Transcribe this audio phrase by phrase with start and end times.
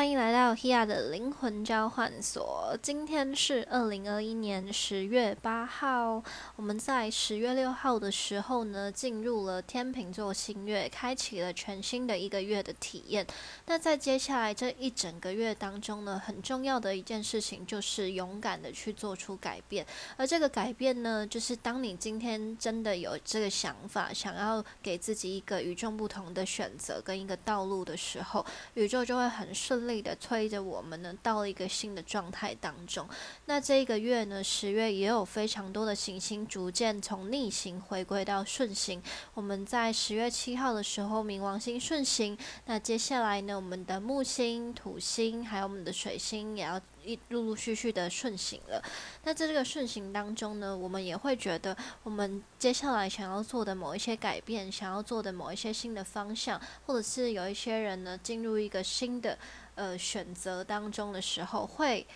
[0.00, 2.74] 欢迎来到 Hia 的灵魂交换所。
[2.80, 6.24] 今天是二零二一年十月八号。
[6.56, 13.26] 我们在十月六号的时候呢，进入了天秤座新月，开启了全新的一个月的体验。
[13.66, 19.86] 那在接下来这一整个月当中呢，很重要的一件事情就是勇敢的去做出改变。
[20.16, 29.89] 而这个改变呢，就是当你今天真的有这个想法，想要给自己一个与众不同的选择跟一个道路的时候，宇宙就会很顺利。
[29.90, 33.08] 力的推着我们呢，到了一个新的状态当中。
[33.46, 39.02] 那这个月呢，十月也有非常多的行星逐渐从逆行回归到顺行。
[39.34, 42.38] 我们在十月七号的时候，冥王星顺行。
[42.66, 48.82] 那接下来呢，我们的木星、土星还有我们的水星也要一陆陆续续的顺行了。
[49.24, 59.38] 那在这个顺行当中呢，我们也会觉得，我们接下来想要做的某一些改变，想要做的某一些新的方向，或者是有一些人呢，进入一个新的。
[59.76, 62.06] 呃，选择当中的时候，会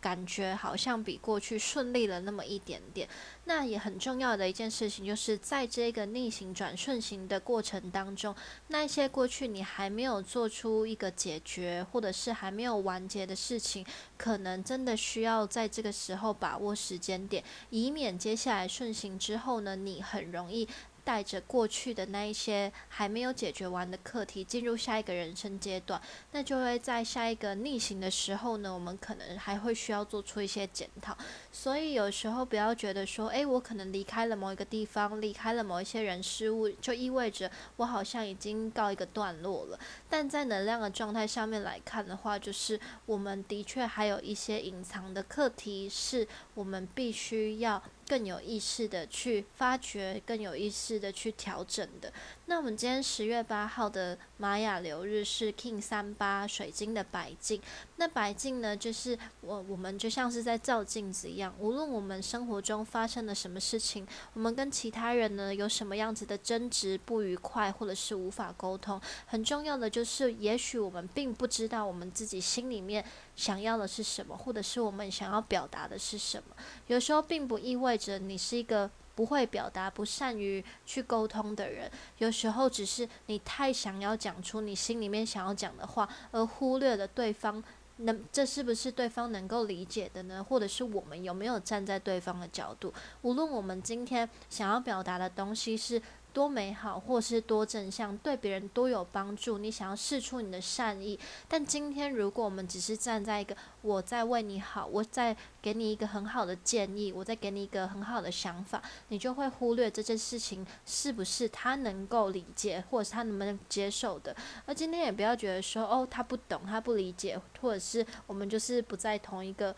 [0.00, 3.08] 感觉好像比过去顺利了那么一点点。
[3.44, 8.34] 那也很重要的一件事情，就是在这个逆行转顺行的过程当中，
[8.68, 20.68] 那些过去你还没有做出一个解决，或者是还没有完结的事情，可能真的需要在这个时候把握时间点，以免接下来顺行之后呢，你很容易。
[21.06, 31.16] 带着过去的那一些还没有解决完的课题，进入下一个人生阶段，那就会在下一个逆行的时候呢，我们可能还会需要做出一些检讨。
[31.52, 39.78] 所以有时候不要觉得说，诶，我可能离开了某一个地方，离开了某一些人事物，就意味着我好像已经告一个段落了。
[40.08, 47.82] 但在能量的状态上面来看的话，就是我们的确还有一些隐藏的课题，是我们必须要。
[48.08, 52.12] 更有意识的去发掘，更有意识的去调整的。
[52.44, 57.60] 那我们今天十月八号的玛雅流日是 King 三八水晶的白镜。
[57.96, 73.02] 那白镜呢，就是我我们就像是在照镜子一样，无论我们生活中发生了什么事情，我们跟其他人呢有什么样子的争执、不愉快，或者是无法沟通，很重要的就是，也许我们并不知道我们自己心里面
[73.34, 76.54] 想要的是什么，或者是我们想要表达的是什么。
[76.88, 78.90] 有时候并不意味着你是一个。
[79.16, 87.64] 不会表达、不善于去沟通的人，有时候只是你太想要讲出你心里面想要讲的话，而忽略了对方
[87.96, 90.44] 能，这是不是对方能够理解的呢？
[90.44, 92.92] 或者是我们有没有站在对方的角度？
[93.22, 96.02] 无论我们今天想要表达的东西是。
[96.36, 99.56] 多美好，或是多正向，对别人多有帮助。
[99.56, 114.36] 你想要试出你的善意，但今天如果我们只是站在一个我在为你好，我在给你一个很好的建议，我在给你一个很好的想法，你就会忽略这件事情是不是他能够理解，或者是他能不能接受的。
[114.66, 119.74] 而今天也不要觉得说哦，他不懂，他不理解，或者是我们就是不在同一个。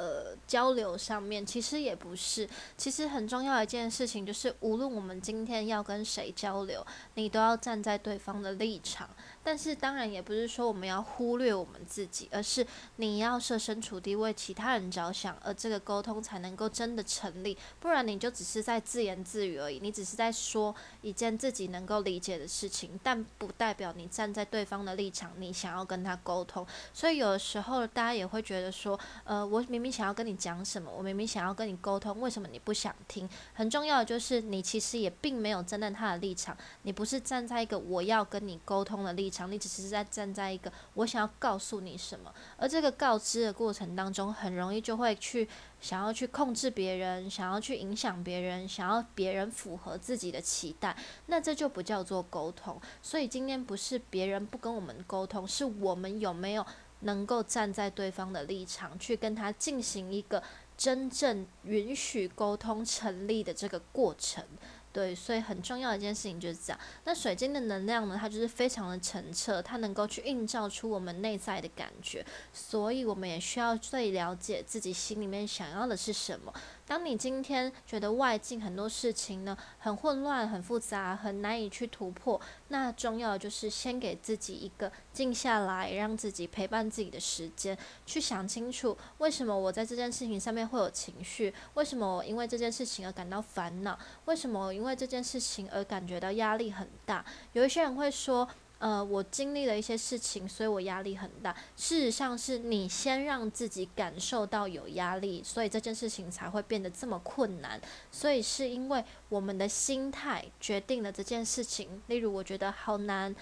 [0.00, 6.82] 呃，交流上面其实也不是，其实很重要一件事情就是，无论我们今天要跟谁交流，
[7.16, 9.06] 你都要站在对方的立场。
[9.42, 12.64] 但是当然也不是说我们要忽略我们自己，而是
[12.96, 17.56] 你要设身处地为其他人着想，而这个沟通才能够真的成立。
[17.80, 26.66] 不然你就只是在自言自语而已，你只是在说一件自己能够理解的事情，但不代表你站在对方的立场，你想要跟他沟通。
[26.92, 33.26] 所以有的时候大家也会觉得说，呃，我明明想要跟你讲什么，我明明想要跟你沟通，为什么你不想听？
[33.54, 39.29] 很重要的就是你其实也并没有站在他的立场，你不是站在一个我要跟你沟通的立。
[39.30, 45.48] 场，你只是在站在一个我想要告诉你什么，而这个告知的过程当中，很容易就会去
[45.80, 50.96] 想要去控制别人，想要去影响别人，想要别人符合自己的期待，
[51.26, 52.80] 那这就不叫做沟通。
[53.00, 56.66] 所以今天不是别人不跟我们沟通，是我们有没有
[57.00, 60.42] 能够站在对方的立场，去跟他进行一个
[60.76, 64.44] 真正允许沟通成立的这个过程。
[64.92, 66.80] 对，所以很重要一件事情就是这样。
[67.04, 68.16] 那水晶的能量呢？
[68.20, 72.26] 它就是非常的澄澈，它能够去映照出我们内在的感觉。
[72.52, 76.52] 所以我们也需要最了解自己心里面想要的是什么。
[76.90, 97.24] 当你今天觉得外境很多事情呢很混乱、很复杂、很难以去突破，那重要的就是先给自己一个静下来，让自己陪伴自己的时间，去想清楚为什么我在这件事情上面会有情绪，为什么我因为这件事情而感到烦恼，为什么我因为这件事情而感觉到压力很大。
[97.52, 98.48] 有一些人会说。
[98.80, 101.54] 呃，我经历了一些事情，所以我压力很大。
[101.76, 107.80] 事实上，是你先让自己感受到有压力，所以这件事情才会变得这么困难。
[108.10, 112.02] 所以是因为我们的心态决定了这件事情。
[112.08, 113.32] 例如，我觉得好难。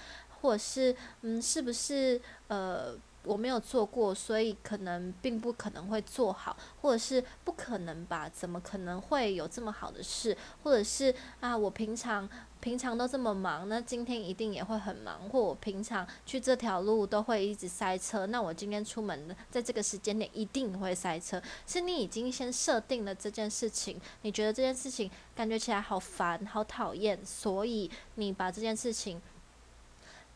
[0.41, 2.97] 或者是嗯，是不是呃？
[3.29, 8.27] 我没有做过，所以可能并不可能会做好，或者是不可能吧？
[8.31, 10.35] 怎么可能会有这么好的事？
[10.63, 12.27] 或者是啊，我平常
[12.61, 21.41] 平常都这么忙，那今天一定也会很忙，或我平常去这条路都会一直塞车，那我今天出门在这个时间点一定会塞车。
[21.67, 29.21] 是你已经先设定了这件事情，你觉得这件事情感觉起来好烦、好讨厌，所以你把这件事情。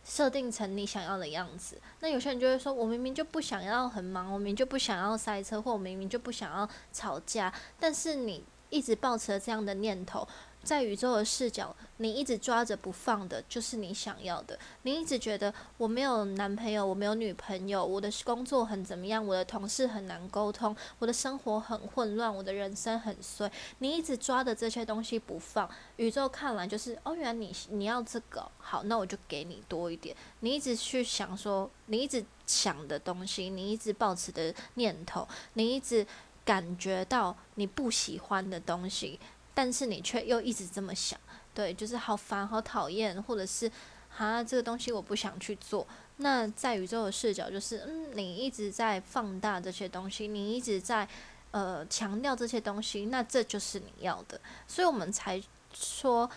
[0.04, 10.26] 设定成你想要的样子，那有些人就会说：“我明明就不想要很忙，我明明就不想要塞车，或我明明就不想要吵架。”但是你一直抱持了这样的念头。
[10.62, 14.58] 在宇宙的视角，你一直抓着不放的，就是你想要的。
[14.82, 23.50] 你一直觉得我没有男朋友，我没有女朋友，我的工作很怎么样，我的同事很难沟通，我的生活很混乱，我的人生很衰。
[23.78, 30.16] 你一直抓的这些东西不放，宇宙看来就是哦，原来你你要这个，好，那我就给你多一点。
[30.40, 36.06] 你一直去想说，你一直想的东西，你一直抱持的念头，你一直
[36.44, 39.18] 感觉到你不喜欢的东西。
[39.54, 41.18] 但是你却又一直这么想，
[41.54, 43.70] 对，就是好烦、好讨厌，或者是
[44.16, 45.86] 啊，这个东西我不想去做。
[46.16, 51.06] 那在宇宙的视角，就是嗯，你一直在放大这些东西，你一直在
[51.50, 54.40] 呃强调这些东西，那这就是你要的。
[54.66, 55.42] 所以我们才
[55.74, 56.30] 说，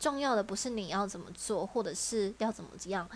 [0.00, 3.06] 重要的不是你要怎么做，或者是要怎么样，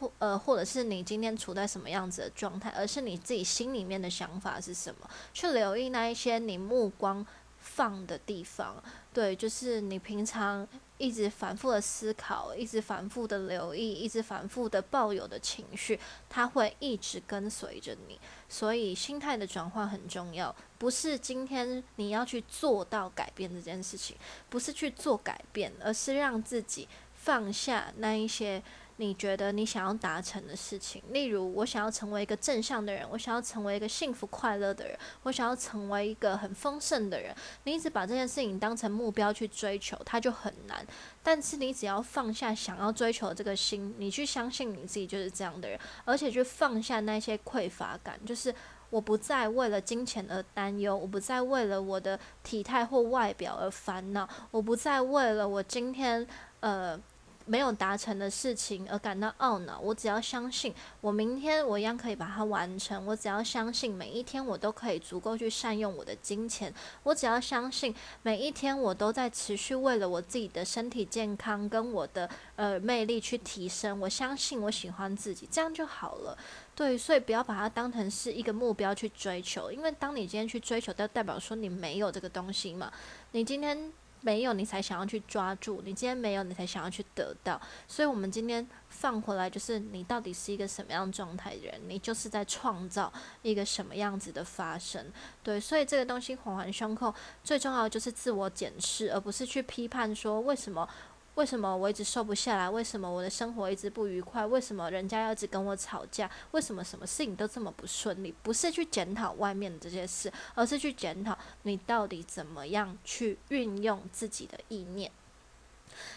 [0.00, 7.24] 或呃，或者是你今天处在什么样子的状态，而是你自己心里面的想法是什么，去留意那一些你目光。
[7.66, 8.76] 放的地方，
[9.14, 10.66] 对，就是你平常
[10.98, 18.18] 一直反复的思考，一直反复的留意，一直反复的抱有的情绪，它会一直跟随着你。
[18.48, 24.16] 所以心态的转换很重要，不是今天你要去做到改变这件事情，
[24.50, 28.60] 不是去做改变，而是让自己放下那一些。
[28.96, 37.34] 你觉得你想要达成的事情，例如我想要成为一个正向的人，我想要成为一个幸福快乐的人，我想要成为一个很丰盛的人。
[37.64, 40.86] 你一直把这件事情当成目标去追求，它就很难。
[41.22, 48.54] 但是你只要放下想要追求这个心，你去相信你自己就是这样的人，而且去放下那些匮乏感，就是
[48.90, 56.24] 我不再为了金钱而担忧，我不再为了我的体态或外表而烦恼，我不再为了我今天
[56.60, 57.00] 呃。
[57.46, 63.04] 没有达成的事情而感到懊恼，我只要相信，我明天我一样可以把它完成。
[63.04, 66.72] 我只要相信，每一天我都可以足够去善用我的金钱。
[67.02, 74.00] 我只要相信，每一天我都在持续为了我自己的身体健康跟我的呃魅力去提升。
[74.00, 76.38] 我相信我喜欢自己，这样就好了。
[76.74, 82.90] 对，所以不要把它当成是一个目标去追求，因为当你今天去追求，就代表说你没有这个东西嘛。
[83.32, 83.92] 你今天。
[84.24, 87.60] 没有，你才想要去抓住；你今天没有，你才想要去得到。
[87.86, 93.12] 所以，我们今天放回来，就是你到底是一个什么样状态的人，你就是在创造
[93.42, 95.12] 一个什么样子的发生。
[95.42, 100.88] 对，所以这个东西环环相扣，最重要的就是自我检视，而不是去批判说为什么。
[101.34, 102.70] 为什么我一直瘦不下来？
[102.70, 104.46] 为什么我的生活一直不愉快？
[104.46, 106.30] 为什么人家要一直跟我吵架？
[106.52, 108.32] 为什么什么事情都这么不顺利？
[108.42, 115.10] 不是去检讨外面的这些事，而是去检讨你到底怎么样去运用自己的意念。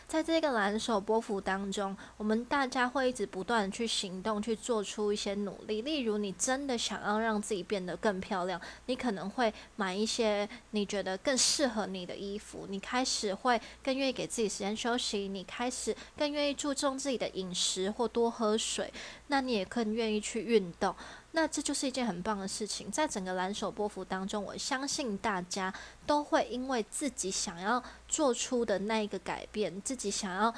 [0.08, 5.82] 在这个蓝手波幅当中，我们大家会一直不断的去行动，去做出一些努力。
[5.82, 12.66] 例如，你真的想要让自己变得更漂亮，你可能会买一些你觉得更适合你的衣服。
[12.69, 18.92] 你开始会更愿意给自己时间休息，你开始更愿意注重自己的饮食或多喝水。
[19.28, 20.96] 那你也更愿意去运动。
[21.31, 25.72] 那这就是一件很棒的事情，在整个蓝手波幅当中，我相信大家
[26.06, 30.54] 都会因为自己想要做出的那一个改变，自己想要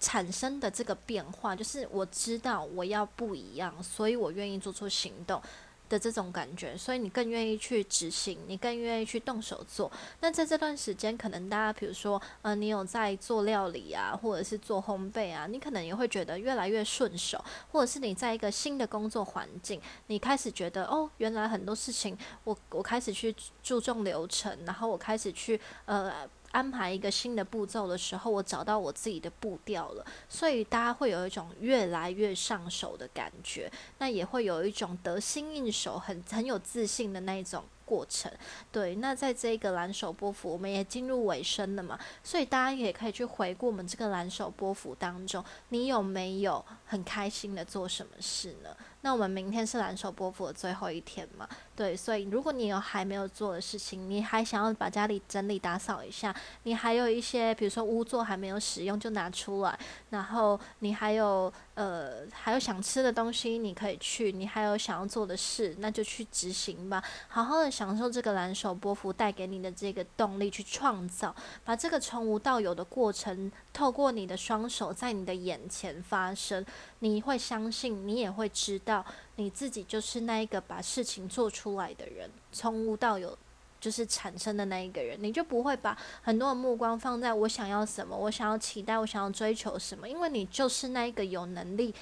[0.00, 5.42] 产生的这个变化，就是我知道我要不一样，所以我愿意做出行动。
[5.88, 9.90] 的这种感觉，所以你更愿意去执行，你更愿意去动手做。
[10.20, 26.28] 那在这段时间，可能大家比如说，呃，你有在做料理啊，或者是做烘焙啊，你可能也会觉得越来越顺手，或者是你在一个新的工作环境，你开始觉得哦，原来很多事情，我我开始去注重流程，然后我开始去呃。
[26.56, 37.62] 安排一个新的步骤的时候，我找到我自己的步调了，所以大家会有一种越来越上手的感觉，那也会有一种得心应手、很很有自信的那一种。
[37.86, 38.28] 过程
[38.72, 48.76] 对，那在这个蓝手波幅，我们也进入尾声了嘛，所以大家也可以去回顾我们这个蓝手波幅当中，你有没有很开心的做什么事呢？
[49.06, 56.34] 那我们明天是蓝手波幅的最后一天嘛，对，所以如果你有还没有做的事情，你还想要把家里整理打扫一下，
[56.64, 59.78] 你还有一些比如说屋座还没有使用就拿出来，
[60.10, 67.00] 然后你还有呃，还有想吃的东西，你可以去；你还有想要做的事，那就去执行吧。
[67.28, 71.32] 好好的享受这个蓝手波幅带给你的这个动力，去创造，
[71.64, 76.66] 把这个从无到有的过程，透过你的双手在你的眼前发生。
[77.00, 78.95] 你会相信，你也会知道，
[79.36, 83.36] 你自己就是那一个把事情做出来的人，从无到有。
[83.78, 91.94] 就是产生的那一个人，你就不会把很多的目光放在我想要什么，我想要期待，我想要追求什么，因为你就是那一个有能力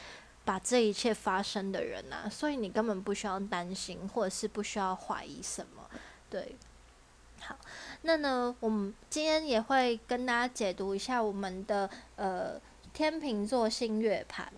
[0.44, 5.82] 把这一切发生的人呐，所以你根本不需要担心，或者是不需要怀疑什么。
[6.30, 6.54] 对，
[7.40, 7.56] 好，
[8.02, 12.58] 那呢，我们今天也会跟大家解读一下我们的呃
[12.94, 14.50] 天秤座星月盘。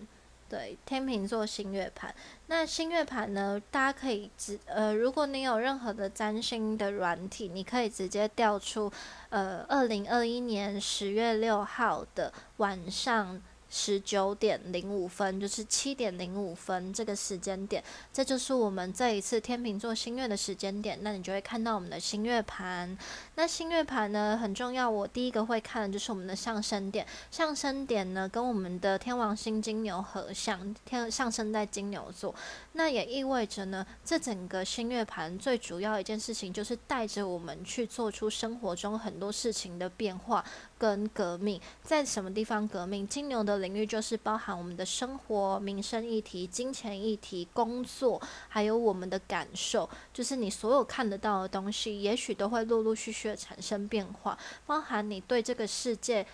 [0.49, 2.13] 对，天秤座星月盘。
[2.47, 3.61] 那星月盘呢？
[3.69, 8.91] 大家可以直呃，如果你有任何的占星的软体，你可以直接调出
[9.29, 13.41] 呃，二零二一年十月六号的晚上。
[13.69, 17.83] 十九点零五分，就是七点零五分这个时间点，
[18.13, 20.99] 这就是我们这一次天秤座星月的时间点。
[21.01, 22.97] 那你就会看到我们的星月盘。
[23.35, 27.05] 那星月盘呢很重要，我第一个会看的就是我们的上升点。
[27.29, 32.33] 上升点呢跟我们的天王星金牛合相，天上升在金牛座。
[32.73, 40.43] 那也意味着呢，这整个星月盘最主要一件事情就是带着我们去做出生活中很多事情的变化。
[40.77, 43.07] 跟革命在什么地方革命？
[43.07, 56.25] 金牛的领域就是包含我们的生活、民生议题、金钱议题、工作，还有我们的感受，就是你所有看得到的东西，也许都会陆陆续续的产生变化，包含你对这个世界，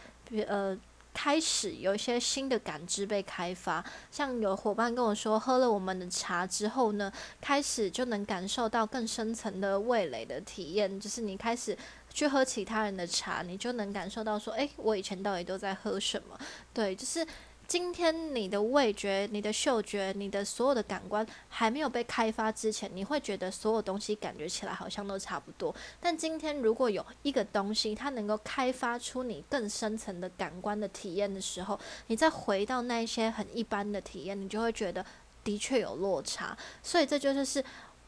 [0.48, 0.78] 呃。
[1.16, 11.78] 开始有一些新的感知被开发，像有伙伴跟我说，喝了我们的茶之后呢，开始就能感受到更深层的味蕾的体验，就是你开始
[12.14, 16.40] 去喝其他人的茶，你就能感受到说，诶，我以前到底都在喝什么？
[16.74, 17.26] 对，就是。
[17.66, 25.74] 今天你的味觉、你的嗅觉、你的所有的感官还没有被开发之前，你会觉得所有东西感觉起来好像都差不多。
[26.00, 35.04] 但今天如果有一个东西，它能够开发出你更深层的感官的体验的时候，你再回到那些很一般的体验，你就会觉得
[35.42, 36.56] 的确有落差。
[36.84, 37.64] 所以这就是是，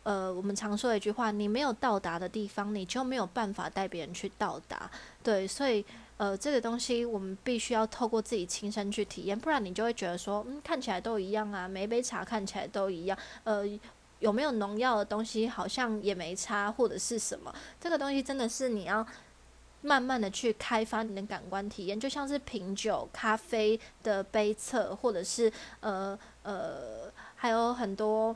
[0.05, 4.89] 呃，我们常说的一句话：你没有到达的地方，你就没有办法带别人去到达。
[5.21, 5.85] 对，所以。
[6.17, 13.65] 呃，这个东西我们必须要透过自己亲身去体验，不然你就会觉得说，嗯，看起来都一样啊，每一杯茶看起来都一样，呃，
[14.19, 17.53] 有没有农药的东西好像也没差，或者是什么？
[17.81, 19.05] 这个东西真的是你要
[19.81, 28.33] 慢慢的去开发你的感官体验，就像是品酒、咖啡的杯测，或者是呃呃，还有很多。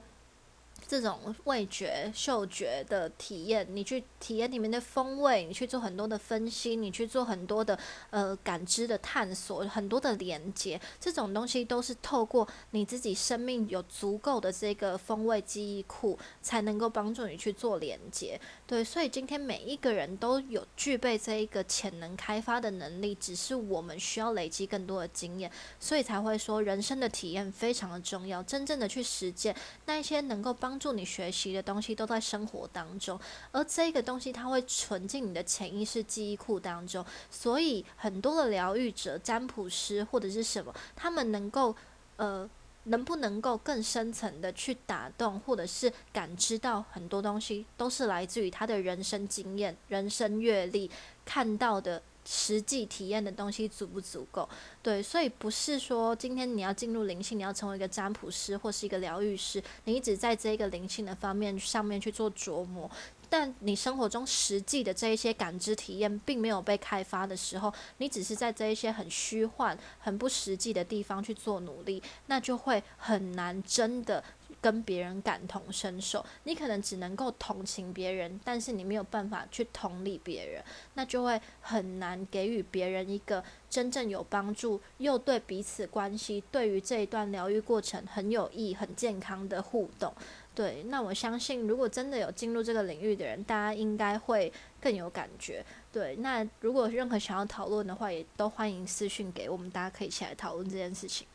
[0.89, 7.77] 这种味觉、嗅觉的体验，你去体验里面的风味，你去做很多的分析，你去做很多的
[8.09, 18.41] 呃感知的探索，很多的连接，这种东西都是透过你自己生命有足够的这个风味记忆库，才能够帮助你去做连接。
[18.69, 30.79] 对，所以今天每一个人都有具备这一个潜能开发的能力，只是我们需要累积更多的经验，所以才会说人生的体验非常的重要，真正的去实践那一些能够帮。
[30.79, 33.19] 助你学习的东西都在生活当中，
[33.51, 41.75] 而这个东西它会存进你的潜意识记忆库当中，所以很多的疗愈者、占卜师或者是什么，他们能够
[42.15, 42.49] 呃，
[42.89, 50.91] 能不能够更深层的去打动，或者是感知到很多东西，都是来自于他的人生经验、人生阅历
[51.25, 52.03] 看到的。
[52.31, 54.47] 实际体验的东西足不足够？
[54.83, 62.91] 对，所以不是说今天你要进入灵性，你要成为一个占卜师或是一个疗愈师，你一直在这个灵性的方面上面去做琢磨，
[63.29, 74.23] 但你生活中实际的这一些感知体验并没有被开发的时候，你只是在这一些很虚幻、很不实际的地方去做努力，那就会很难真的。
[74.61, 80.61] 跟别人感同身受，你可能只能够同情别人，但是你没有办法去同理别人，
[80.95, 90.13] 那就会很难给予别人一个真正有帮助，又对彼此关系对于这一段疗愈过程很有益、很健康的互动。
[90.59, 94.51] 对，那我相信，如果真的有进入这个领域的人，大家应该会
[94.81, 95.65] 更有感觉。
[95.89, 101.25] 对，那如果任何想要讨论的话，也都欢迎私讯给我们，大家可以一起来讨论这件事情。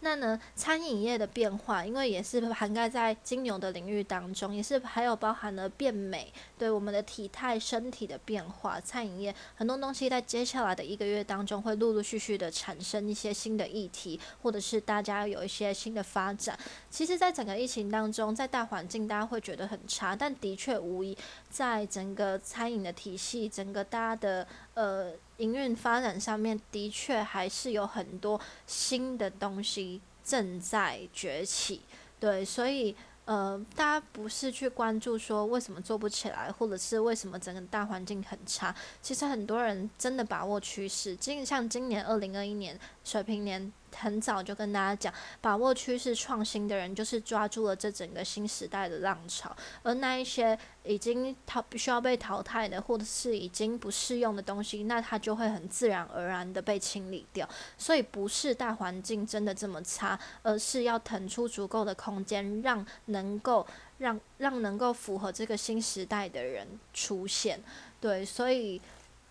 [0.00, 8.80] 那呢，餐饮业的变化，因为也是涵盖在金牛的领域当中，也是还有包含了变美，对我们的体态、身体的变化。
[8.80, 16.58] 餐饮业很多东西在接下来的一个月当中，会陆陆续续的产生一些新的议题，或者是大家有一些新的发展。
[16.90, 21.16] 其实，在整个疫情当中，在大环境大家会觉得很差，但的确无疑，
[21.52, 31.82] 在整个餐饮的体系，整个大家的呃营运发展上面，的确还是有很多新的东西正在崛起。
[32.18, 32.96] 对，所以。
[33.24, 38.74] 呃，大家不是去关注说为什么做不起来，或者是为什么整个大环境很差。
[39.00, 43.72] 其实很多人真的把握趋势，今像今年二零二一年水平年。
[43.96, 49.54] 很早就跟大家讲，把握趋势创新的人，就是抓住了这整个新时代的浪潮。
[49.82, 57.48] 而那一些已经淘必须要被淘汰的，或者是已经不适用的东西，那它就会很自然而然的被清理掉。
[57.76, 63.66] 所以不是大环境真的这么差，而是要腾出足够的空间，让能够
[63.98, 67.62] 让让能够符合这个新时代的人出现。
[68.00, 68.80] 对，所以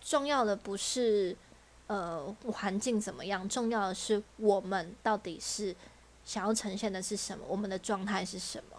[0.00, 1.36] 重要的不是。
[1.92, 3.46] 呃，环境怎么样？
[3.50, 5.76] 重要的是我们到底是
[6.24, 7.44] 想要呈现的是什么？
[7.46, 8.78] 我们的状态是什么？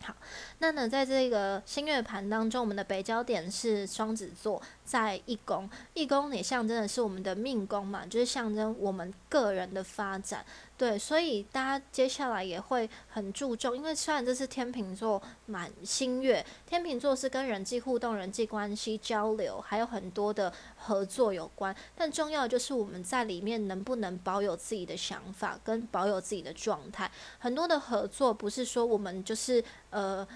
[0.00, 0.12] 好，
[0.58, 10.44] 那呢，在这个新月盘当中，我们的北焦点是双子座，在一宫，一宫也象征的是我们的命宫嘛，就是象征我们个人的发展。
[10.76, 27.08] 对，所以大家接下来也会很注重，因为虽然这是天秤座满新月，天秤座是跟人际互动、人际关系交流，还有很多的合作有关，但重要就是我们在里面能不能保有自己的想法，跟保有自己的状态。
[27.38, 30.26] 很多的合作不是说我们就是呃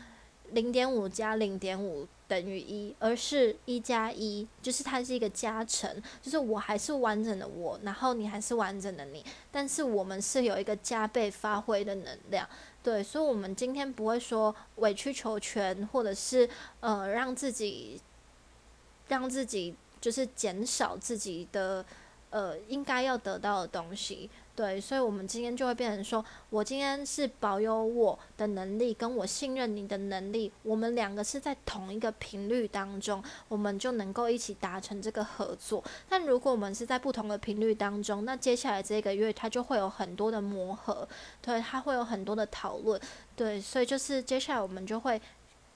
[0.53, 2.07] 零点五加零点五。
[2.28, 12.49] 等于一，而是一加一，就是它是一个加成，就是我还是完整的我，然后你还是完整的你，但是我们是有一个加倍发挥的能量，
[12.83, 16.49] 对，所以，我们今天不会说委曲求全，或者是
[16.80, 18.00] 呃让自己
[19.09, 21.85] 让自己就是减少自己的
[22.30, 24.28] 呃应该要得到的东西。
[24.56, 35.84] 对，所以，我们今天就会变成说，我今天是保有我的能力，跟我信任你的能力，我们两个是在同一个频率当中，我们就能够一起达成这个合作。
[36.08, 41.06] 但如果我们是在不同的频率当中，那接下来这个月它就会有很多的磨合，
[41.42, 42.98] 对，它会有很多的讨论，
[43.36, 45.20] 对，所以就是接下来我们就会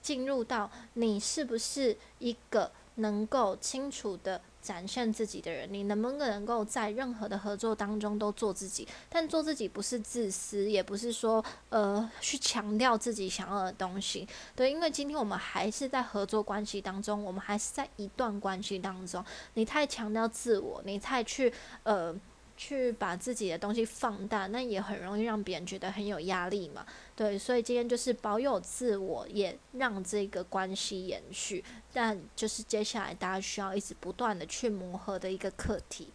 [0.01, 4.41] 进入到你是不是一个能够清楚的。
[4.63, 8.87] 展现自己的人，你能不能够在任何的合作当中都做自己？
[9.09, 14.29] 但做自己不是自私，也不是说呃去强调自己想要的东西。
[14.55, 19.25] 对，因为今天我们还是在合作关系当中，我们还是在一段关系当中。
[19.55, 22.15] 你太强调自我，你太去呃。
[22.63, 26.85] 去把自己的东西放大，那也很容易让别人觉得很有压力嘛。
[27.17, 31.65] 对，所以今天就是保有自我，也让这个关系延续。
[31.91, 36.13] 但就是接下来大家需要一直不断的去磨合的一个课题。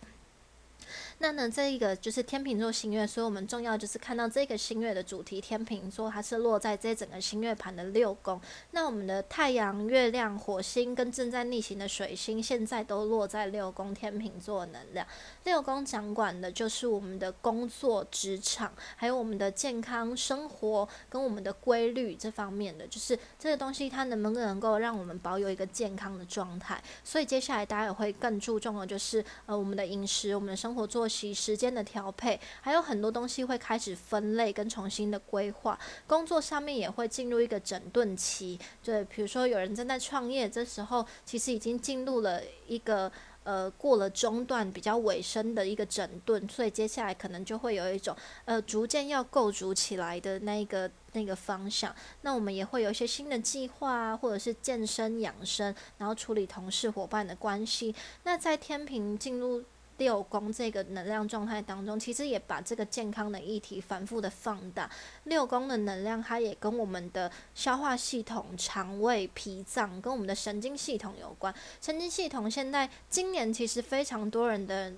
[1.19, 8.39] 那呢，这一个就是天秤座星月，所以我们重要就是看到这个星月的主题，天秤座它是落在这整个星月盘的六宫。
[8.71, 15.07] 那我们的太阳、月亮、火星跟正在逆行的水星，现在都落在六宫天秤座能量。
[15.45, 26.83] 六宫掌管的就是我们的工作、职场，还有我们的健康、生活跟我们的规律这方面的，就是这个东西它能不能够让我们保有一个健康的状态。
[27.05, 31.04] 所以接下来大家也会更注重的就是呃我们的饮食、我们的生活作。
[31.05, 35.77] 作息时间的调配，还有很多东西会开始分类跟重新的规划。
[36.07, 43.11] 工作上面也会进入一个整顿期，对，比如说有人正在创业，这时候其实已经进入了一个
[43.43, 51.95] 呃过了中段比较尾声的一个整顿，所以接下来可能就会有一种呃逐渐要构筑起来的那一个那个方向。
[52.21, 57.93] 那我们也会有一些新的计划啊，或者是健身养生，然后处理同事伙伴的关系。
[58.23, 59.63] 那在天平进入。
[59.97, 64.89] 六宫这个能量状态当中，其实也把这个健康的议题反复的放大。
[65.23, 71.53] 六宫的能量，它也跟我们的消化系统、肠胃、脾脏，跟我们的神经系统有关。
[71.81, 74.93] 神经系统现在今年其实非常多人的。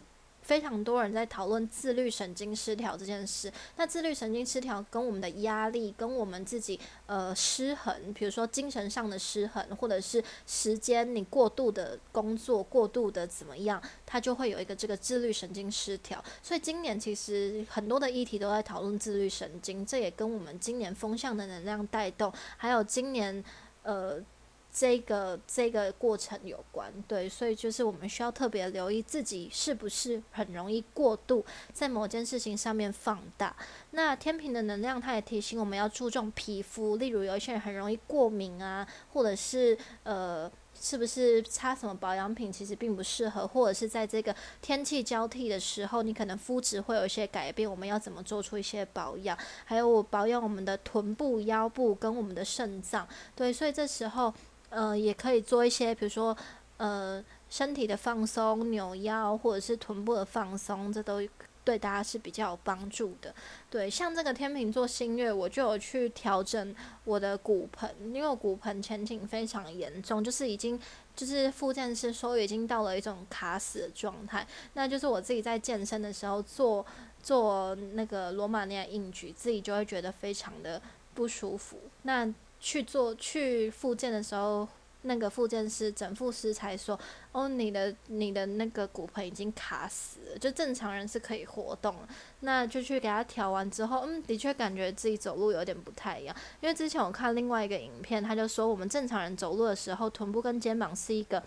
[0.48, 3.52] 非常多人在讨论自律神经失调这件事。
[3.76, 16.24] 那自律神经失调跟我们的压力、跟我们自己呃失衡，比如说精神上的失衡，或者是时间你过度的工作、过度的怎么样，它就会有一个这个自律神经失调。
[16.42, 23.44] 所以今年其实很多的议题都在讨论自律神经，这也跟我们今年风向的能量带动，还有今年
[23.84, 24.24] 呃。
[24.72, 33.56] 这个这个过程有关，对，所以就是我们需要特别留意自己是不是很容易过度在某件事情上面放大。
[33.92, 49.36] 那天平的能量，它也提醒我们要注重皮肤，例如有一些人很容易过敏啊，或者是呃，是不是擦什么保养品其实并不适合，或者是在这个天气交替的时候，你可能肤质会有一些改变，我们要怎么做出一些保养？
[49.66, 54.32] 还有保养我们的臀部、腰部跟我们的肾脏，对，所以这时候。
[54.70, 56.36] 呃，也可以做一些，比如说
[56.78, 61.22] 呃身体的放松、扭腰或者是臀部的放松，这都。
[61.68, 63.36] 对大家是比较有帮助的。
[63.70, 70.80] 对，像这个天秤座新月，我就有去调整我的骨盆，因为骨盆前倾非常严重，就是已经
[71.14, 74.48] 就是复健师说已经到了一种卡死的状态。
[74.76, 76.86] 那就是我自己在健身的时候做
[77.22, 80.82] 做那个罗马尼亚硬举，自己就会觉得非常的
[81.14, 81.78] 不舒服。
[82.04, 82.26] 那
[82.60, 84.68] 去做去复健的时候。
[85.04, 87.00] 那个复健师、整复师才说
[87.32, 92.10] ：“哦，你的你的那个骨盆已经卡死了，就正常人是可以活动了。
[92.42, 96.36] 那就去给他调完之后，嗯，的确感觉自己走路有点不太一样。
[96.60, 101.42] 因为之前我看另外一个影片，他就说我们正常人走路的时候，臀部跟肩膀是一个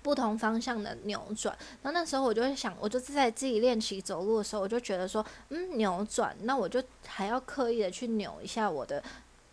[0.00, 1.56] 不同方向的扭转。
[1.82, 9.02] 然后那时候我就会想，我就是在自己练习走路的时候，我就觉得说，嗯，扭转，那我就还要刻意的去扭一下我的。”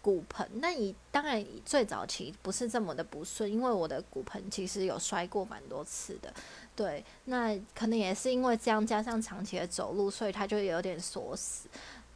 [0.02, 6.34] 骨盆，那你当然最早期不是这么的不顺，因为我的骨盆其实有摔过蛮多次的，
[6.76, 11.68] 对，那可能也是因为这样加上长期的走路，所以它就有点锁死。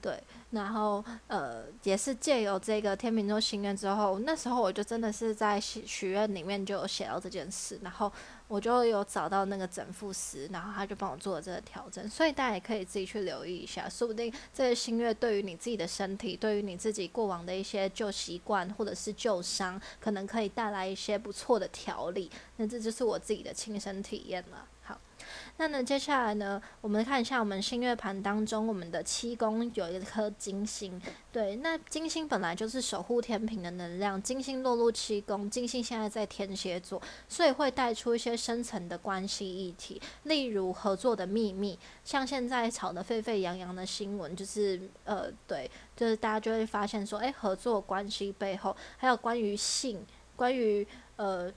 [0.01, 8.11] 对，然后呃，也是借由这个天秤座心愿之后，那时候我就真的是在许许愿里面就有写到这件事，然后
[8.53, 22.29] 我就有找到那个整复师，然后他就帮我做了这个调整，所以大家也可以自己去留意一下，说不定这个心月对于你自己的身体，对于你自己过往的一些旧习惯或者是旧伤，可能可以带来一些不错的调理。
[22.57, 24.67] 那这就是我自己的亲身体验了。
[25.57, 30.99] 那呢，接下来呢，我们看一下我们星月盘当中，我们的七宫有一颗金星。
[31.31, 50.03] 对，那金星本来就是守护天平的能量，金星落入七宫，金星现在在天蝎座，所以会带出一些深层的关系议题，例如合作的秘密，像现在吵得沸沸扬扬的新闻，就是呃，对，就是大家就会发现说，诶，合作关系背后还有关于性，
[50.35, 50.85] 关于
[51.15, 51.53] 呃，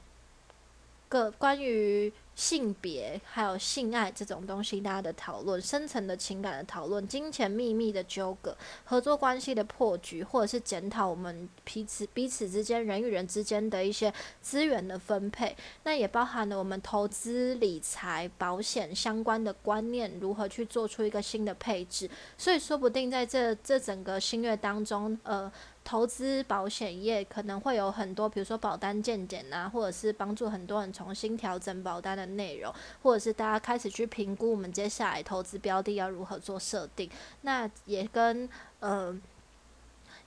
[1.08, 2.12] 个关于。
[2.36, 22.08] 性别还有性爱这种东西，大家的讨论、深层的情感的讨论、金钱秘密的纠葛、合作关系的破局，或者是检讨我们彼此彼此之间人与人之间的一些资源的分配，那也包含了我们投资理财、保险相关的观念，如何去做出一个新的配置。
[22.36, 25.50] 所以说不定在这这整个新月当中，呃。
[25.86, 37.08] 投资保险业可能会有很多，比如说保单健检啊，或者是帮助很多人重新调整保单的内容，或者是大家开始去评估我们接下来投资标的要如何做设定。
[37.42, 38.48] 那也跟
[38.80, 39.16] 呃，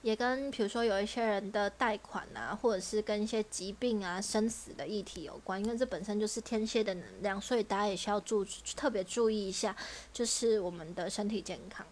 [0.00, 8.42] 也跟比如说有一些人的贷款啊，或者是跟一些疾病啊、生死的议题有关，因为这本身就是天蝎的能量，所以大家也需要注
[8.74, 9.76] 特别注意一下，
[10.10, 11.84] 就是我们的身体健康。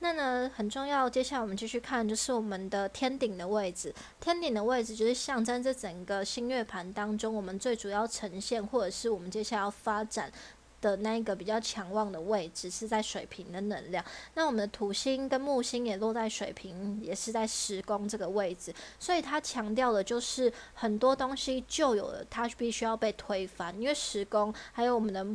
[0.00, 3.92] 那呢很重要，接下来我们继续看，就是我们的天顶的位置。
[4.20, 10.30] 天顶的位置就是象征这整个星月盘当中，我们最主要呈现，或者是我们接下来要发展
[10.80, 14.04] 的那一个比较强旺的位置，是在水平的能量。
[14.34, 25.26] 那我们的土星跟木星也落在水平，也是在时宫这个位置，所以它强调的就是很多东西旧有的，它必须要被推翻，因为时宫还有我们的。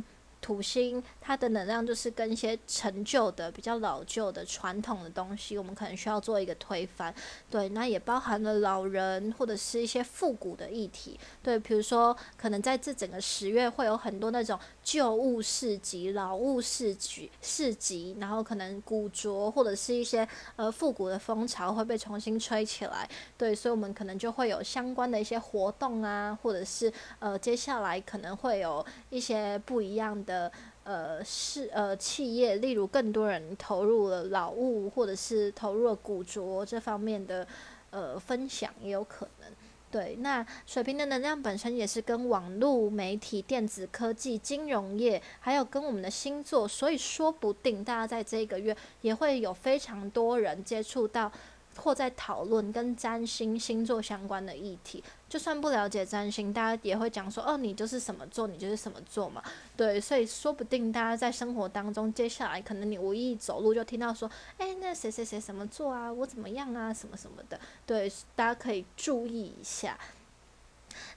[0.44, 7.14] 土星它的能量就是跟一些陈旧的、比较老旧的、传统的东西，我们可能需要做一个推翻。
[7.50, 11.18] 对，那也包含了老人或者是一些复古的议题。
[11.42, 23.08] 对，比如说可能在这整个十月会有很多那种旧物市集、老物市集、市集，然后可能古着或者是一些呃复古的风潮会被重新吹起来。
[23.38, 30.33] 对，所以我们可能就会有相关的一些活动啊，或者是呃接下来可能会有一些不一样的。
[30.34, 30.50] 呃
[30.82, 37.46] 呃是呃企业，例如更多人投入了劳务，或者是投入了古着这方面的
[37.90, 39.48] 呃分享也有可能。
[39.90, 51.30] 对，那水瓶的能量本身也是跟网络媒体、电子科技、金融业，还有跟我们的星座，所以说不定大家在这个月也会有非常多人接触到。
[51.76, 59.42] 或在讨论跟占星星座相关的议题，就算不了解占星，大家也会讲说，哦，你就是什么座，你就是什么座嘛。
[59.76, 67.58] 对，所以说不定大家在生活当中，接下来可能你无意走路就听到说，哎，那谁谁谁什么座啊，我怎么样啊，什么什么的。
[67.84, 69.98] 对，大家可以注意一下。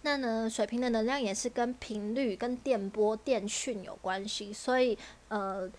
[0.02, 5.70] 那呢，水瓶的能量也是跟频率、跟电波、电讯有关系，所以呃，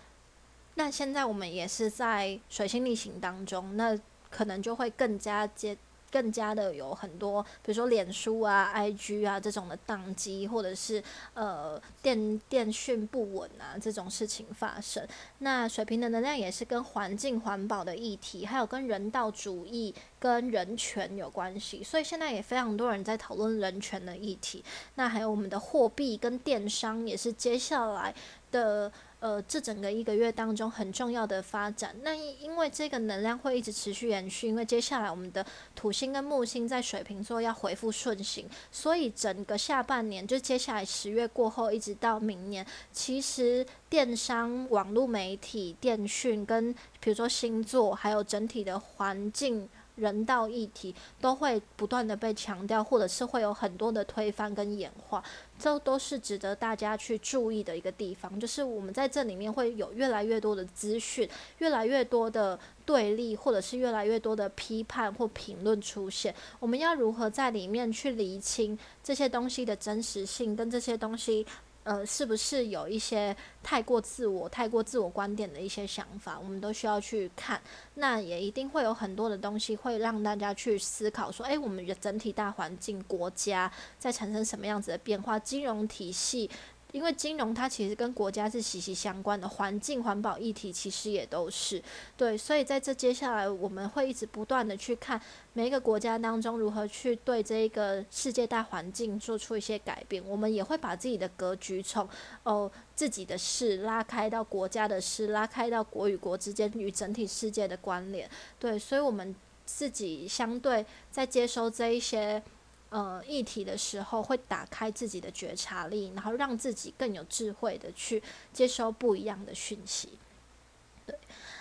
[0.75, 3.99] 那现在我们也是在水星逆行当中，那。
[4.29, 5.77] 可能就会更加接
[6.11, 11.03] 更加的有很多，比如说脸书啊、IG 啊这种的宕机，或者是
[11.35, 15.07] 呃电电讯不稳啊这种事情发生。
[15.37, 21.83] 那水平的能量也是跟环境环保的议题，还有跟人道主义、跟人权有关系。
[21.83, 24.63] 所以现在也非常多人在讨论人权的议题。
[24.95, 28.15] 那还有我们的货币跟电商也是接下来
[28.51, 28.91] 的。
[29.21, 49.67] 呃，这整个一个月当中很重要的发展，那因为这个能量会一直持续延续，因为接下来我们的土星跟木星在水瓶座要回复顺行，所以整个下半年就接下来十月过后一直到明年，其实电商、网络媒体、电讯跟比如说星座，还有整体的环境。
[49.99, 55.23] 人道议题都会不断的被强调，或者是会有很多的推翻跟演化，
[55.57, 58.39] 这都是值得大家去注意的一个地方。
[58.39, 66.33] 就是我们在这里面会有越来越多的资讯，越来越多的对立，或者是越来越多的批判或评论出现。
[66.59, 71.45] 我们要如何在里面去厘清这些东西的真实性，跟这些东西？
[71.89, 76.37] 呃，是不是有一些太过自我、太过自我观点的一些想法？
[76.39, 77.59] 我们都需要去看。
[77.95, 85.39] 那也一定会有很多的东西会让大家去思考，说：哎，我们的整体大环境、国家在产生什么样子的变化？
[85.39, 86.47] 金融体系。
[86.91, 91.81] 因为金融它其实跟国家是息息相关的，环境环保议题其实也都是
[92.17, 95.21] 对，所以在这接下来我们会一直不断的去看
[95.53, 102.09] 每一个国家当中如何去对这一个世界大环境做出一些改变，我们也会把自己的格局从
[102.41, 112.41] 哦自己的事拉开到国家的事，拉开到国与国之间与整体世界的关联，对，所以我们自己相对在接收这一些。
[112.89, 118.21] 呃，议题的时候会打开自己的觉察力，然后让自己更有智慧的去
[118.51, 120.09] 接收不一样的讯息。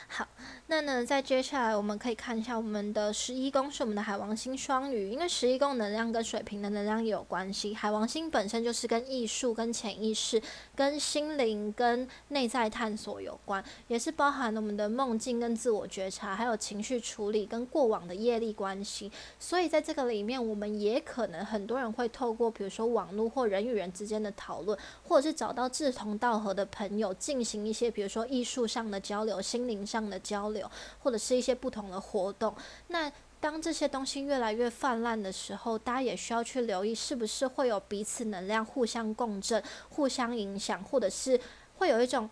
[0.08, 0.26] 好。
[0.70, 7.74] 那呢，在接下来我们可以看一下我们的十一宫是我们的海王星双鱼，因为十一宫能量跟水瓶的能量也有关系。
[7.74, 10.40] 海王星本身就是跟艺术、跟潜意识、
[10.74, 19.10] 跟心灵、跟内在探索有关，也是包含了我们的梦境跟自我觉察，还有情绪处理跟过往的业力关系。
[19.38, 30.70] 所以在这个里面，我们也可能很多人会透过比如说网络或人与人之间的讨论，或者是找到志同道合的朋友，进行一些比如说艺术上的交流、心灵上的交流。
[31.00, 32.54] 或者是一些不同的活动，
[32.88, 41.40] 那当这些东西越来越泛滥的时候，大家也需要去留意，是不是会有彼此能量互相共振、互相影响，或者是
[41.78, 42.28] 会有一种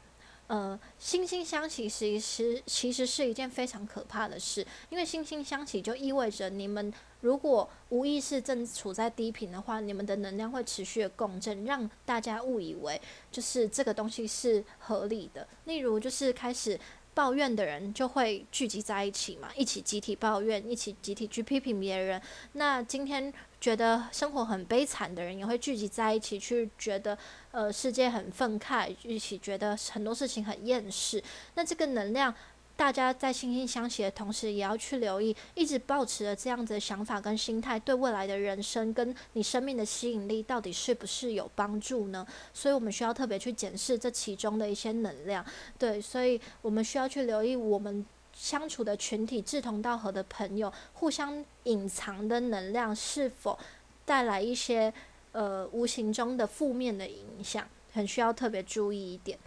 [0.49, 13.01] 呃惺惺相惜，其实其实是一件非常可怕的事，因为惺惺相惜就意味着你们如果无意识正处在低频的话，你们的能量会持续的共振，让大家误以为
[13.31, 16.79] 就是这个东西是合理的，例如就是开始。
[17.17, 22.21] 抱怨的人就会聚集在一起嘛，一起集体抱怨，一起集体去批评别人。
[22.53, 27.17] 那今天觉得生活很悲惨的人也会聚集在一起，去觉得
[27.53, 31.25] 呃世界很愤慨，一起觉得很多事情很厌世。
[31.55, 32.35] 那这个能量。
[32.77, 42.27] 大家在惺惺相惜的同时，也要去留意，一直保持着这样子的想法跟心态，对未来的人生跟你生命的吸引力，到底是不是有帮助呢？
[42.53, 45.43] 所以我们需要特别去检视这其中的一些能量。
[45.79, 53.59] 对，所以我们需要去留意我们相处的群体志同道合的朋友，互相隐藏的能量是否
[54.05, 54.93] 带来一些
[55.33, 59.39] 呃无形中的负面的影响，很需要特别注意一点。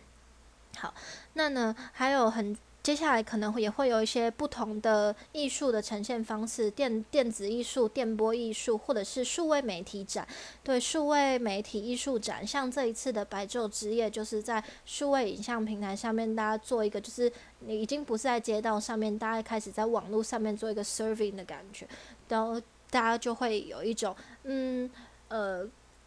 [0.77, 0.91] 好，
[1.33, 2.57] 那呢还有很。
[2.89, 10.27] 接下来可能也会有一些不同的艺术的呈现方式，电电子艺术、电波艺术，或者是数位媒体展。
[10.63, 21.87] 对，数位媒体艺术展，像这一次的白昼之夜，就是在数位影像平台上面，大家做一个，就是你已经不是在街道上面，大家开始在网络上面做一个 serving 的感觉，
[22.27, 24.89] 然后大家就会有一种，嗯，
[25.27, 25.63] 呃，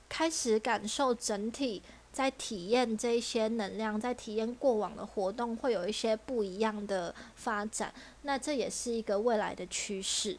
[0.08, 1.80] 开始感受整体。
[2.12, 7.92] 在体验这些能量，在体验过往的活动，会有一些不一样的发展。
[8.22, 10.36] 那这也是一个未来的趋势。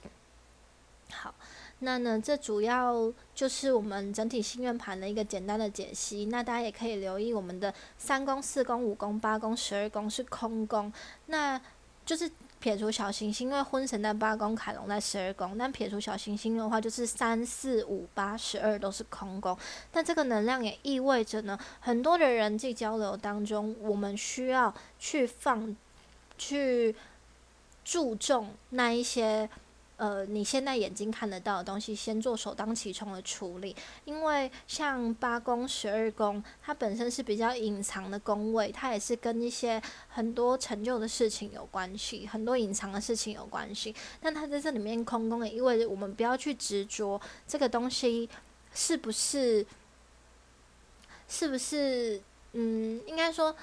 [1.11, 1.33] 好，
[1.79, 6.25] 那呢，这主要就是我们整体心愿盘的一个简单的解析。
[6.25, 10.93] 那大家也可以留意我们的三宫、四宫、五宫、八宫、十二宫是空宫，
[11.25, 11.59] 那
[12.05, 12.29] 就是。
[12.59, 15.57] 撇除小行星，因为婚神在八宫，凯龙在十二宫。
[15.57, 19.57] 但撇除小行星的话，就是三四五八十二都是空宫。
[19.91, 25.75] 但这个能量也意味着呢，很多的人际交流当中，我们需要去放、
[26.37, 26.95] 去
[27.83, 29.49] 注重那一些
[29.95, 33.75] 呃，你现在眼睛看得到的东西，先做首当其冲的处理。
[34.05, 43.95] 因为像八宫、十二宫，它本身是比较隐藏的宫位，它也是跟一些很多成就的事情有关系，很多隐藏的事情有关系。
[44.19, 48.27] 但它在这里面空宫，也意味着我们不要去执着这个东西
[48.73, 49.65] 是不是，
[51.29, 52.19] 是不是，
[52.53, 53.55] 嗯，应该说。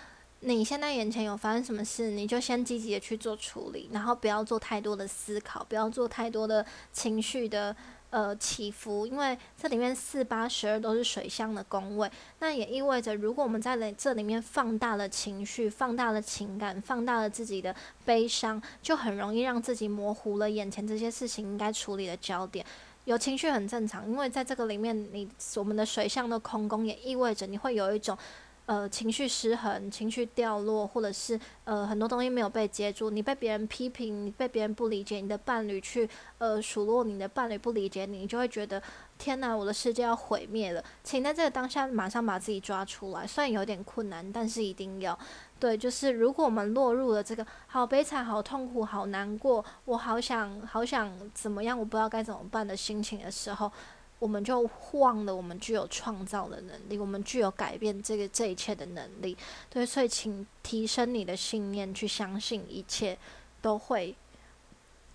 [0.43, 7.77] 你现在眼前有发生什么事，你就先积极的去做处理，然后不要做太多的思考，不要做太多的情绪的
[8.09, 17.77] 呃起伏，因为这里面四八十二都是水象的宫位，那也意味着如果我们在这里面放大了情绪，放大了情感，放大了自己的
[18.07, 22.65] 悲伤，就很容易让自己模糊了眼前这些事情应该处理的焦点。
[23.05, 28.17] 有情绪很正常，因为在这个里面，你我们的水象的空宫也意味着你会有一种。
[28.71, 38.81] 呃，情绪失衡、情绪掉落，或者是呃很多东西没有被接住，你被别人批评，你被别人不理解，你的伴侣去呃数落你的伴侣不理解你，你就会觉得
[39.19, 40.81] 天哪，我的世界要毁灭了。
[41.03, 45.19] 请在这个当下马上把自己抓出来，虽然有点困难，但是一定要
[45.59, 45.77] 对。
[45.77, 53.73] 就是如果我们落入了这个好悲惨、好痛苦、好难过，我好想好想怎么样，我不知道该怎么办的心情的时候。
[54.21, 59.35] 我们就忘了，我们具有创造的能力，我们具有改变这个这一切的能力。
[59.71, 63.17] 对，所以请提升你的信念，去相信一切
[63.63, 64.15] 都会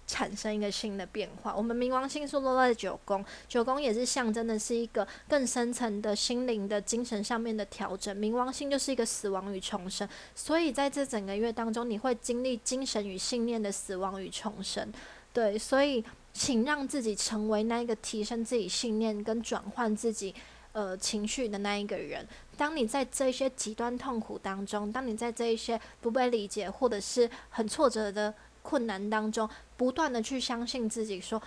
[0.07, 1.55] 产生一个新的变化。
[1.55, 8.17] 我们冥王星是落在九宫，九宫也是象征的是一个更深层的心灵的精神上面的调整。
[8.17, 14.91] 冥王星就是一个死亡与重生，所以在这整个月当中，你会经历精神与信念的死亡与重生。
[15.31, 16.03] 对，所以。
[16.37, 20.35] 请让自己成为那一个提升自己信念跟转换自己
[20.73, 22.27] 呃情绪的那一个人。
[22.57, 31.41] 当你在这些极端痛苦当中，当你在这一些不被理解或者是很挫折的困难当中，不断的去相信自己，说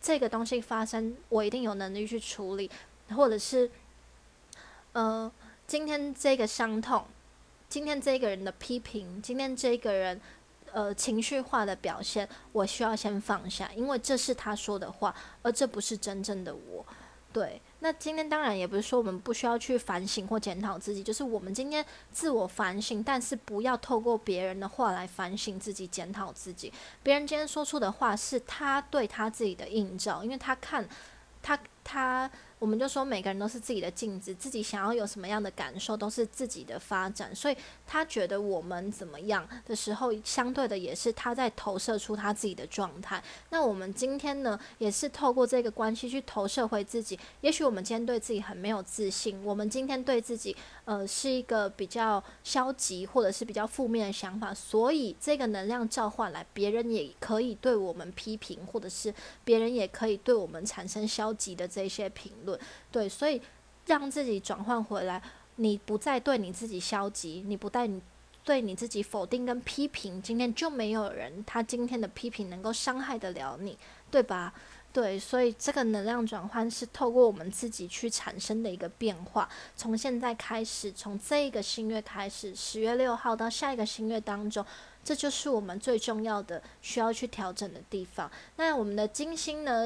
[0.00, 2.70] 这个东西发生，我一定有能力去处理，
[3.10, 3.70] 或者是
[4.94, 5.30] 呃，
[5.66, 7.04] 今天这个伤痛，
[7.68, 10.18] 今天这个人的批评，今天这个人。
[10.72, 16.84] 呃，情绪化的表现，我需要先放下，因为这是他说的话，而这不是真正的我。
[17.32, 26.72] 对，那今天当然也不是说我们不需要去反省或检讨自己，就是我们今天自我反省，但是不要透过别人的话来反省自己、检讨自己。
[27.02, 30.88] 别人今天说出的话是他对他自己的映照，因为他看
[31.42, 32.30] 他他。
[32.58, 43.22] 我们就说每个人都是自己的镜子，自己想要有什么样的感受都是自己的发展，所以他觉得我们怎么样的时候，相对的也是他在投射出他自己的状态。
[43.50, 47.18] 那我们今天呢，也是透过这个关系去投射回自己。
[47.42, 59.12] 也许我们今天对自己很没有自信，我们今天对自己呃是一个比较消极或者是比较负面的想法，所以这个能量召唤来，别人也可以对我们批评，或者是
[59.44, 62.32] 别人也可以对我们产生消极的这些评。
[62.46, 62.58] 论
[62.90, 63.42] 对，所以
[63.84, 65.20] 让自己转换回来，
[65.56, 68.00] 你不再对你自己消极，你不带你
[68.42, 73.76] 对你自己否定跟批评，今天就没有人他今天的批评能够伤害得了你，
[74.10, 74.54] 对吧？
[74.92, 79.46] 对，所以这个能量转换是透过我们自己去产生的一个变化。
[79.76, 84.64] 从现在开始，从这一个新月开始，十月六号到下一个新月当中。
[85.04, 88.28] 这就是我们最重要的需要去调整的地方。
[88.56, 89.84] 那我们的金星呢，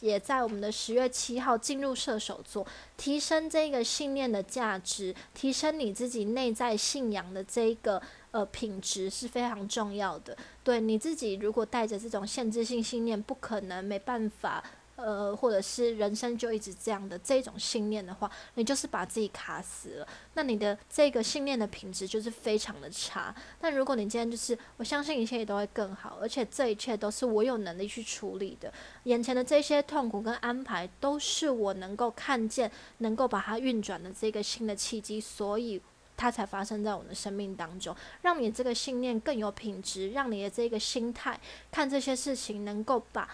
[0.00, 10.36] 也在我们的十月七号进入射手座，提升这个信念的价值，提升你自己内在信仰的这个呃品质是非常重要的。
[10.62, 14.62] 对你自己，如果带着这种限制性信念，不可能，没办法。
[14.98, 20.08] 呃，或者是人生就一直这样的这种信念的话，你就是把自己卡死了。
[20.34, 23.32] 那你的这个信念的品质就是非常的差。
[23.60, 28.72] 但如果你今天就是我相信一切都会更好，而且这一切都是我有能力去处理的。
[29.04, 35.80] 眼前的这些痛苦跟安排都是我能够看见、能够把它运转的这个新的契机，所以
[36.16, 41.38] 它才发生在我们的生命当中，让你这个信念更有品质，让你的这个心态
[41.70, 43.28] 看这些事情能够把。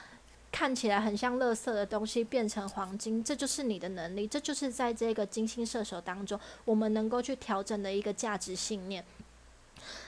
[0.55, 9.05] 看起来很像垃圾的东西变成黄金，这就是你的能力，这就是在这个金星射手当中，我们能够去调整的一个价值信念。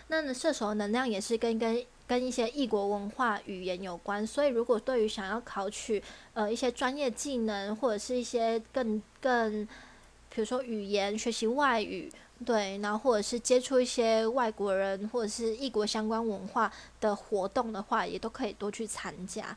[0.06, 6.00] 那射手能量也是跟跟跟一些异国文化语言有关，所以如果对于想要考取
[6.34, 9.66] 呃一些专业技能，或者是一些更更，
[10.30, 12.08] 比如说语言学习外语，
[12.44, 19.56] 对，然后或者是接触一些外国人或者是异国相关文化的活动的话，也都可以多去参加。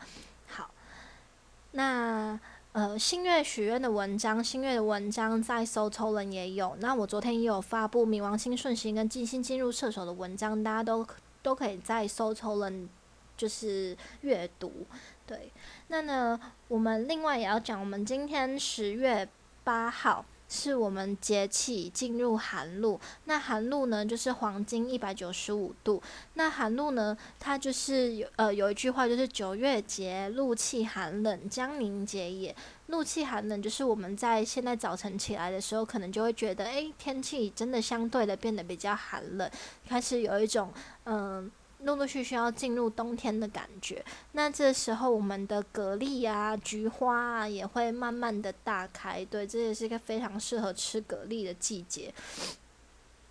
[1.72, 2.40] 那
[2.72, 6.76] 呃，星月许愿的文章，星月的文章在搜抽人也有。
[6.80, 11.06] 那我昨天也有发布冥王星顺行跟金星进入射手的文章，大家都
[11.42, 12.88] 都可以在搜抽人
[13.36, 14.86] 就是阅读。
[15.26, 15.52] 对，
[15.88, 19.28] 那呢，我们另外也要讲，我们今天十月
[19.64, 20.26] 八号。
[20.50, 26.02] 是我们节气进入寒露，那寒露呢，就是黄金一百九十五度。
[26.34, 32.56] 那寒露呢，它就是有呃有一句话，就是九月节，露气寒冷，将凝结也。
[32.88, 39.48] 露气寒冷，就是我们在现在早晨起来的时候，可能就会觉得，诶，天气真的相对的变得比较寒冷，
[39.88, 40.74] 开始有一种
[41.06, 41.50] 嗯。
[41.84, 44.04] 陆陆续续要进入冬天的感觉，
[44.34, 52.14] 那这时候我们的蛤蜊啊、菊花啊也会慢慢的大开，对，这也是一个非常适合吃蛤蜊的季节。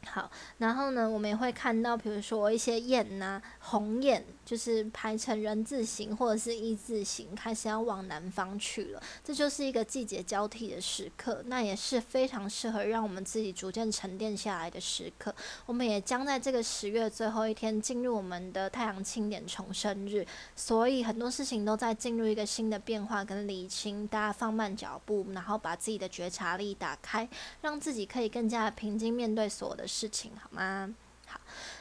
[0.07, 9.03] 好，然后呢，我们也会看到，比如说一些雁呐，鸿雁就是排成人字形或者是一字形，开始要往南方去了。
[9.25, 15.35] 这就是一个季节交替的时刻，那也是非常适合让我们自己逐渐沉淀下来的时刻。
[15.67, 20.25] 我们也将在这个十月最后一天进入我们的太阳庆典重生日，
[20.57, 24.07] 所以很多事情都在进入一个新的变化跟理清。
[24.07, 27.29] 大家放慢脚步，然后把自己的觉察力打开，
[27.61, 29.88] 让自己可以更加平静面对所有的。
[29.89, 30.95] 事情好吗？
[31.27, 31.39] 好，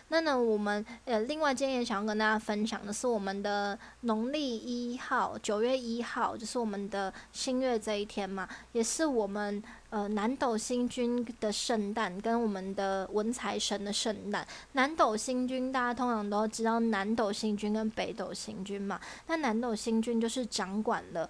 [0.09, 14.45] 那呢，我们呃，另外今天也想要跟大家分享的是我们的农历一号，九月一号，就是我们的新月这一天嘛，也是我们呃南斗星君的圣诞，跟我们的文财神的圣诞。
[14.73, 21.29] 南斗星君大家通常都知道，南斗星君跟北斗星君嘛，那南斗星君就是掌管了，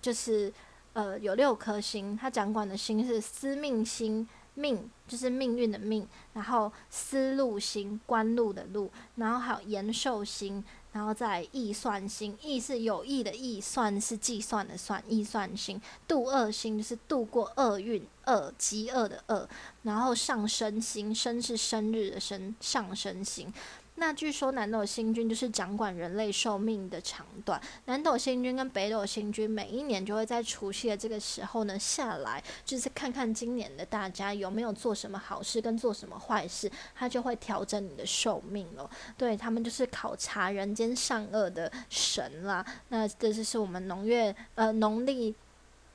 [0.00, 0.50] 就是
[0.94, 4.26] 呃有六颗星，他掌管的星是司命星。
[4.54, 19.48] 命就是命运的命，然后思路星，官路的路，然后还有延寿星，然后再易算星，易是有意的易，算是计算的算，易算星，度厄星就是度过厄运，厄饥饿的厄，
[19.82, 23.52] 然后上升星，生是生日的生，上升星。
[24.00, 27.60] 那据说南斗星君就是掌管人类寿命的长短。
[27.84, 38.90] 南斗星君跟北斗星君每一年就会在除夕的这个时候呢下来，就是看看今年的大家有没有做什么好事跟做什么坏事，他就会调整你的寿命了。
[39.18, 42.64] 对他们就是考察人间善恶的神啦。
[42.88, 45.34] 那这就是我们农月呃农历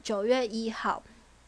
[0.04, 1.02] 九月一号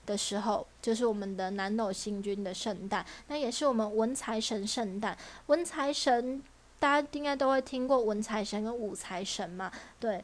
[0.07, 5.15] 的时候，就是我们的南斗星君的圣诞，那也是我们文财神圣诞。
[5.45, 6.41] 文财神。
[6.79, 10.23] 大家应该都会听过文财神跟武财神嘛，对。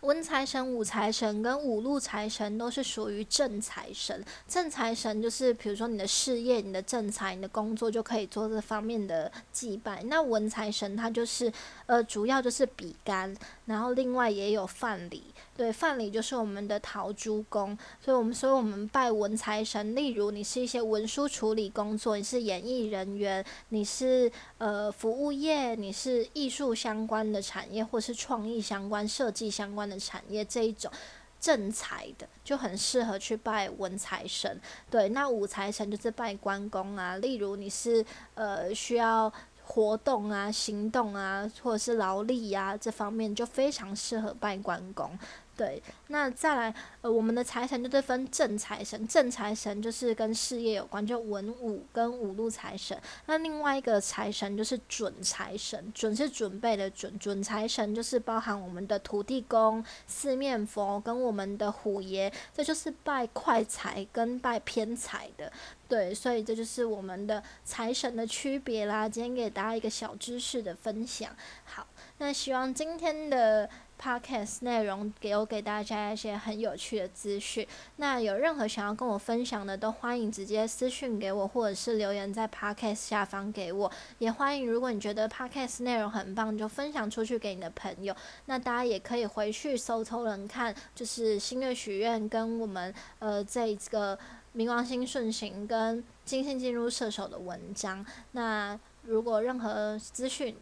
[0.00, 4.24] 文财神、武财神跟五路财神都是属于正财神。
[4.48, 10.02] 正财神就是比如说你的事业、你的正财、你的工作就可以做这方面的祭拜。
[10.04, 11.52] 那文财神他就是
[11.84, 15.20] 呃，主要就是比干，然后另外也有范蠡。
[15.56, 19.94] 对，范蠡就是我们的陶朱公，所以我们所以我们拜文财神。
[19.96, 29.72] 例如你是一些文书处理工作，你是演艺人员，你是呃服务业，你是艺术相关的产业，或是创意相关、设计相。
[29.72, 30.92] 关的产业这一种
[31.40, 37.16] 正财的就很适合去拜文财神，对，那武财神就是拜关公啊。
[37.16, 39.32] 例如你是呃需要
[39.74, 45.18] 活动啊、行动啊，或者是劳力啊这方面，就非常适合拜关公。
[45.54, 52.98] 对，那再来，呃，我们的财神就是分正财神，正财神就是跟事业有关，就文武跟五路财神。
[53.26, 65.52] 那另外一个财神就是准财神，准是准备的准，准财神就是包含我们的土地公、四面佛跟我们的虎爷，这就是拜快财跟拜偏财的。
[65.86, 69.06] 对，所以这就是我们的财神的区别啦。
[69.06, 71.36] 今天给大家一个小知识的分享。
[71.64, 71.86] 好，
[72.16, 73.68] 那希望今天的。
[74.02, 77.64] Podcast 内容给我给大家一些很有趣的资讯。
[77.96, 83.90] 那有任何想要跟我分享的，都欢迎直接私讯给我，或者是留言在 Podcast 下方给我。
[84.18, 88.12] 也欢迎，如果你觉得 Podcast 内容很棒，就分享出去给你的朋友。
[88.46, 94.18] 那大家也可以回去搜搜人看，就是星月许愿跟我们呃这个
[94.56, 98.04] 冥王星顺行跟金星进入射手的文章。
[98.32, 100.56] 那如果任何资讯、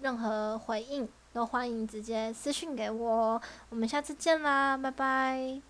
[0.00, 5.69] 任何回应，都欢迎直接私信给我，我们下次见啦，拜拜。